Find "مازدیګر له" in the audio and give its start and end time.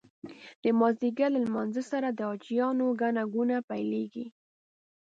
0.79-1.39